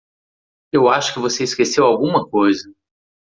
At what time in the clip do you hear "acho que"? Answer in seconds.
0.89-1.19